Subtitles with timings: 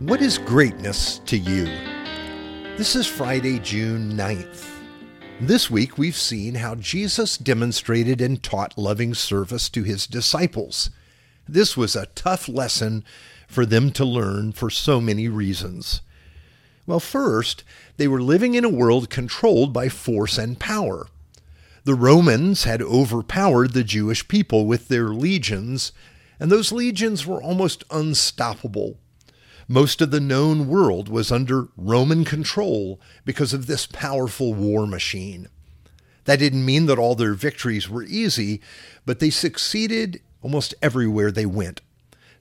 [0.00, 1.66] What is greatness to you?
[2.78, 4.66] This is Friday, June 9th.
[5.42, 10.88] This week we've seen how Jesus demonstrated and taught loving service to his disciples.
[11.46, 13.04] This was a tough lesson
[13.46, 16.00] for them to learn for so many reasons.
[16.86, 17.62] Well, first,
[17.98, 21.08] they were living in a world controlled by force and power.
[21.84, 25.92] The Romans had overpowered the Jewish people with their legions,
[26.38, 28.96] and those legions were almost unstoppable.
[29.72, 35.46] Most of the known world was under Roman control because of this powerful war machine.
[36.24, 38.60] That didn't mean that all their victories were easy,
[39.06, 41.82] but they succeeded almost everywhere they went.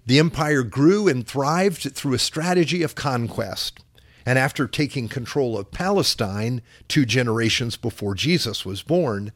[0.07, 3.79] The empire grew and thrived through a strategy of conquest.
[4.25, 9.33] And after taking control of Palestine two generations before Jesus was born,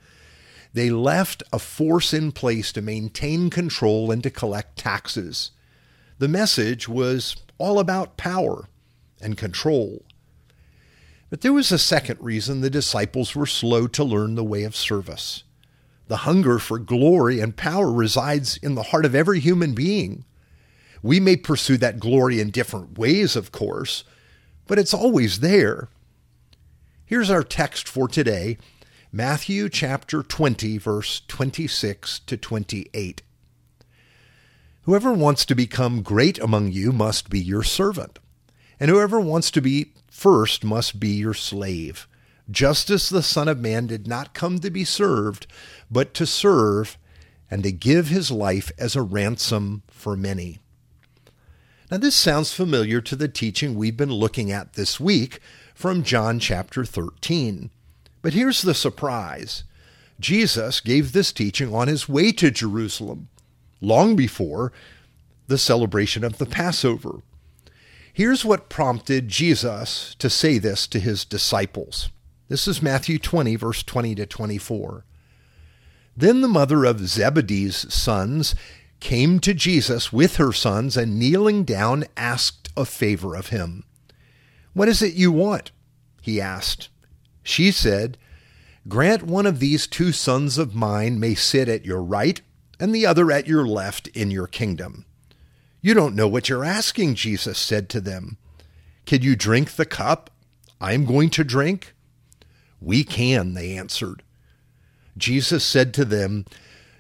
[0.74, 5.52] they left a force in place to maintain control and to collect taxes.
[6.18, 8.68] The message was all about power
[9.22, 10.04] and control.
[11.30, 14.76] But there was a second reason the disciples were slow to learn the way of
[14.76, 15.44] service.
[16.08, 20.26] The hunger for glory and power resides in the heart of every human being.
[21.02, 24.04] We may pursue that glory in different ways, of course,
[24.68, 25.90] but it's always there.
[27.06, 28.58] Here's our text for today
[29.12, 33.22] Matthew chapter 20, verse 26 to 28.
[34.84, 38.20] Whoever wants to become great among you must be your servant,
[38.82, 42.06] and whoever wants to be first must be your slave,
[42.52, 45.48] just as the Son of Man did not come to be served,
[45.90, 46.98] but to serve
[47.50, 50.60] and to give his life as a ransom for many.
[51.90, 55.40] Now, this sounds familiar to the teaching we've been looking at this week
[55.74, 57.70] from John chapter 13.
[58.22, 59.64] But here's the surprise
[60.20, 63.30] Jesus gave this teaching on his way to Jerusalem
[63.84, 64.72] long before
[65.48, 67.22] the celebration of the Passover.
[68.14, 72.10] Here's what prompted Jesus to say this to his disciples.
[72.48, 75.06] This is Matthew 20, verse 20 to 24.
[76.16, 78.54] Then the mother of Zebedee's sons
[79.00, 83.84] came to Jesus with her sons and kneeling down asked a favor of him.
[84.74, 85.72] What is it you want?
[86.22, 86.90] he asked.
[87.44, 88.18] She said,
[88.88, 92.42] Grant one of these two sons of mine may sit at your right
[92.84, 95.06] and the other at your left in your kingdom.
[95.82, 98.36] You don't know what you're asking, Jesus said to them.
[99.06, 100.30] Can you drink the cup
[100.82, 101.94] I am going to drink?
[102.82, 104.22] We can, they answered.
[105.18, 106.44] Jesus said to them,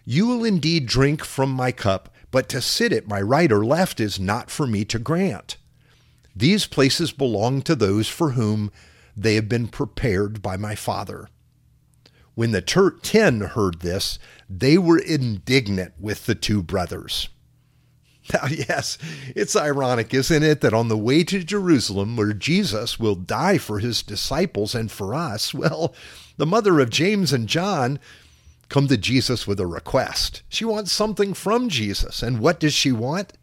[0.05, 3.99] You will indeed drink from my cup, but to sit at my right or left
[3.99, 5.57] is not for me to grant.
[6.33, 8.71] These places belong to those for whom
[9.17, 11.27] they have been prepared by my Father.
[12.35, 14.17] When the ter- ten heard this,
[14.49, 17.29] they were indignant with the two brothers.
[18.31, 18.97] Now, yes,
[19.35, 23.79] it's ironic, isn't it, that on the way to Jerusalem, where Jesus will die for
[23.79, 25.93] his disciples and for us, well,
[26.37, 27.99] the mother of James and John
[28.69, 30.41] come to Jesus with a request.
[30.49, 32.23] She wants something from Jesus.
[32.23, 33.33] And what does she want?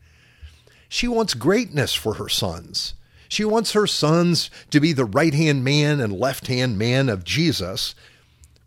[0.89, 2.95] She wants greatness for her sons.
[3.29, 7.23] She wants her sons to be the right hand man and left hand man of
[7.23, 7.95] Jesus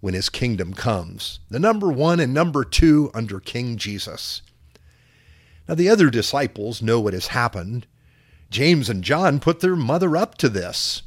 [0.03, 1.39] when his kingdom comes.
[1.49, 4.41] The number one and number two under King Jesus.
[5.65, 7.87] Now, the other disciples know what has happened.
[8.49, 11.03] James and John put their mother up to this.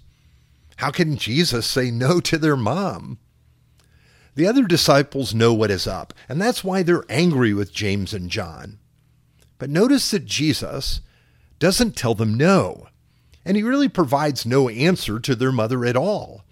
[0.76, 3.18] How can Jesus say no to their mom?
[4.34, 8.30] The other disciples know what is up, and that's why they're angry with James and
[8.30, 8.78] John.
[9.58, 11.02] But notice that Jesus
[11.58, 12.88] doesn't tell them no,
[13.44, 16.45] and he really provides no answer to their mother at all.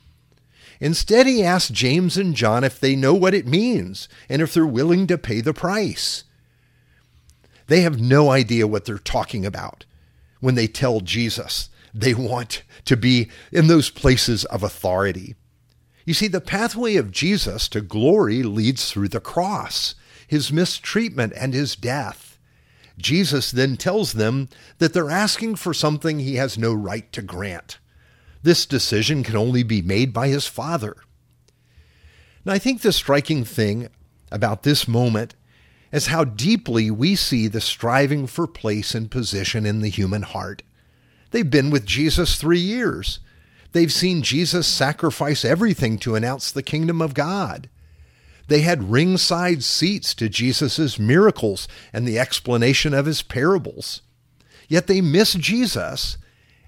[0.81, 4.67] Instead, he asks James and John if they know what it means and if they're
[4.67, 6.25] willing to pay the price.
[7.67, 9.85] They have no idea what they're talking about
[10.41, 15.37] when they tell Jesus they want to be in those places of authority.
[16.05, 19.95] You see, the pathway of Jesus to glory leads through the cross,
[20.27, 22.39] his mistreatment, and his death.
[22.99, 24.49] Jesus then tells them
[24.79, 27.79] that they're asking for something he has no right to grant.
[28.45, 30.97] This decision can only be made by his Father.
[32.45, 33.89] Now, I think the striking thing
[34.31, 35.35] about this moment
[35.91, 40.63] is how deeply we see the striving for place and position in the human heart.
[41.31, 43.19] They've been with Jesus three years.
[43.73, 47.71] They've seen Jesus sacrifice everything to announce the kingdom of God.
[48.49, 54.03] They had ringside seats to Jesus' miracles and the explanation of his parables.
[54.69, 56.19] Yet they miss Jesus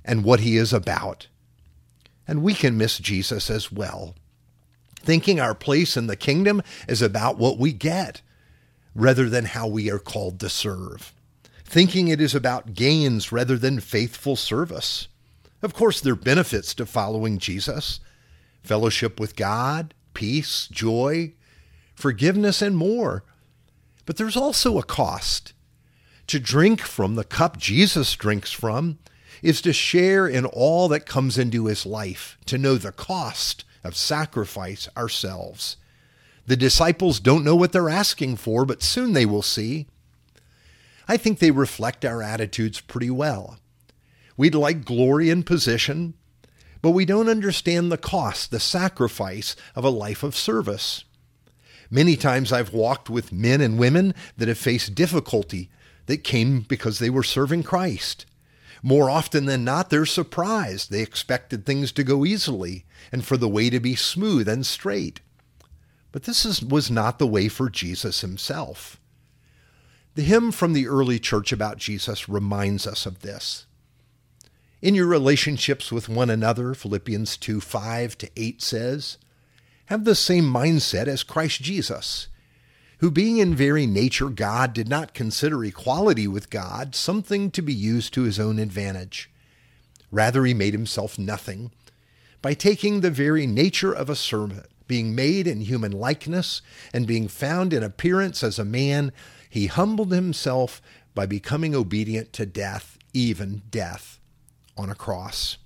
[0.07, 1.27] and what he is about.
[2.29, 4.15] And we can miss Jesus as well,
[5.01, 8.21] thinking our place in the kingdom is about what we get
[8.95, 11.13] rather than how we are called to serve.
[11.67, 15.09] thinking it is about gains rather than faithful service.
[15.63, 18.01] Of course, there are benefits to following Jesus
[18.63, 21.33] fellowship with God, peace, joy,
[21.95, 23.23] forgiveness, and more.
[24.07, 25.53] But there's also a cost.
[26.27, 28.99] To drink from the cup Jesus drinks from
[29.43, 33.97] is to share in all that comes into his life, to know the cost of
[33.97, 35.77] sacrifice ourselves.
[36.47, 39.87] The disciples don't know what they're asking for, but soon they will see.
[41.09, 43.59] I think they reflect our attitudes pretty well.
[44.37, 46.15] We'd like glory and position,
[46.83, 51.05] but we don't understand the cost, the sacrifice of a life of service.
[51.91, 55.71] Many times I've walked with men and women that have faced difficulty
[56.07, 58.27] that came because they were serving Christ.
[58.87, 60.93] More often than not, they're surprised.
[60.93, 65.21] They expected things to go easily and for the way to be smooth and straight.
[66.13, 69.01] But this is, was not the way for Jesus himself.
[70.15, 73.67] The hymn from the early church about Jesus reminds us of this.
[74.81, 79.19] In your relationships with one another, Philippians 2 5 to 8 says,
[79.87, 82.29] have the same mindset as Christ Jesus,
[83.07, 87.73] who, being in very nature God, did not consider equality with God something to be
[87.73, 89.31] used to his own advantage.
[90.11, 91.71] Rather, he made himself nothing
[92.43, 96.63] by taking the very nature of a servant, being made in human likeness,
[96.93, 99.13] and being found in appearance as a man,
[99.49, 100.83] he humbled himself
[101.15, 104.19] by becoming obedient to death, even death
[104.77, 105.59] on a cross.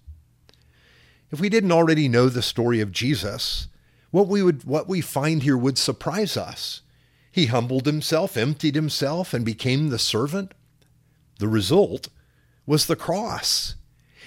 [1.30, 3.66] If we didn't already know the story of Jesus,
[4.10, 6.82] what we would what we find here would surprise us.
[7.30, 10.52] He humbled himself, emptied himself, and became the servant.
[11.38, 12.08] The result
[12.66, 13.76] was the cross.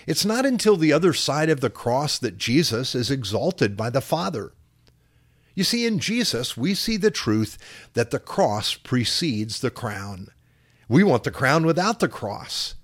[0.08, 4.02] It's not until the other side of the cross that Jesus is exalted by the
[4.02, 4.54] Father.
[5.56, 7.58] You see, in Jesus, we see the truth
[7.94, 10.30] that the cross precedes the crown.
[10.90, 12.76] We want the crown without the cross.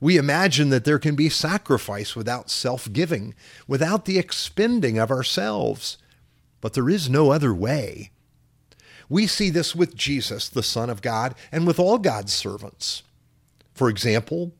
[0.00, 3.34] We imagine that there can be sacrifice without self giving,
[3.66, 5.98] without the expending of ourselves.
[6.60, 8.10] But there is no other way.
[9.08, 13.02] We see this with Jesus, the Son of God, and with all God's servants.
[13.74, 14.52] For example,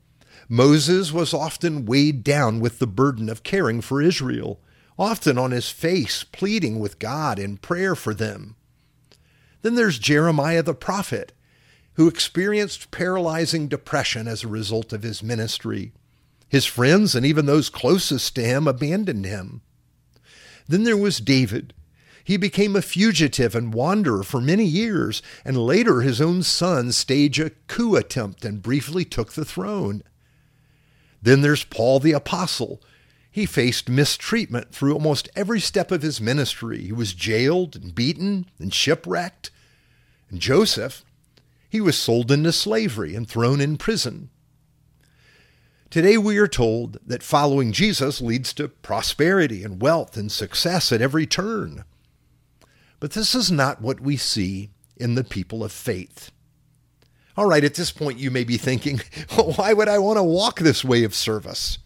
[0.49, 4.61] Moses was often weighed down with the burden of caring for Israel,
[4.99, 8.57] often on his face pleading with God in prayer for them.
[9.63, 11.33] Then there's Jeremiah the prophet,
[11.95, 15.93] who experienced paralyzing depression as a result of his ministry.
[16.49, 19.61] His friends and even those closest to him abandoned him.
[20.67, 21.75] Then there was David,
[22.29, 27.41] he became a fugitive and wanderer for many years, and later his own son staged
[27.41, 30.03] a coup attempt and briefly took the throne.
[31.23, 32.83] Then there's Paul the Apostle.
[33.31, 36.83] He faced mistreatment through almost every step of his ministry.
[36.83, 39.51] He was jailed and beaten and shipwrecked.
[40.29, 41.07] And Joseph,
[41.71, 44.29] he was sold into slavery and thrown in prison.
[45.89, 51.01] Today we are told that following Jesus leads to prosperity and wealth and success at
[51.01, 51.85] every turn.
[53.01, 56.31] But this is not what we see in the people of faith.
[57.37, 59.01] All right, at this point, you may be thinking,
[59.37, 61.79] well, why would I want to walk this way of service?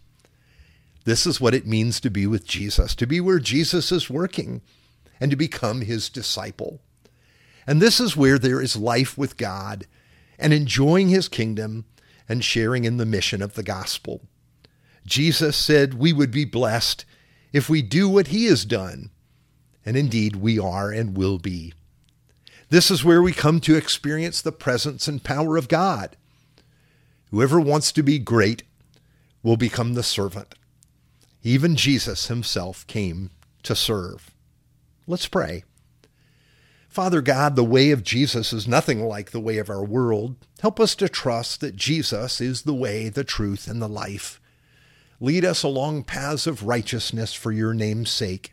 [1.05, 4.61] This is what it means to be with Jesus, to be where Jesus is working,
[5.19, 6.79] and to become his disciple.
[7.67, 9.85] And this is where there is life with God
[10.39, 11.85] and enjoying his kingdom
[12.27, 14.21] and sharing in the mission of the gospel.
[15.05, 17.05] Jesus said we would be blessed
[17.51, 19.11] if we do what he has done
[19.85, 21.73] and indeed we are and will be.
[22.69, 26.17] This is where we come to experience the presence and power of God.
[27.31, 28.63] Whoever wants to be great
[29.41, 30.55] will become the servant.
[31.43, 33.31] Even Jesus himself came
[33.63, 34.31] to serve.
[35.05, 35.63] Let's pray.
[36.87, 40.35] Father God, the way of Jesus is nothing like the way of our world.
[40.61, 44.39] Help us to trust that Jesus is the way, the truth, and the life.
[45.19, 48.52] Lead us along paths of righteousness for your name's sake.